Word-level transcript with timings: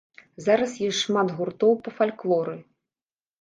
Зараз 0.45 0.71
ёсць 0.87 1.01
шмат 1.07 1.33
гуртоў 1.41 1.77
па 1.89 1.95
фальклоры. 1.99 2.57